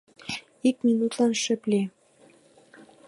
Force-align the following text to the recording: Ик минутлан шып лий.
Ик 0.69 0.77
минутлан 0.87 1.31
шып 1.41 1.61
лий. 1.71 1.87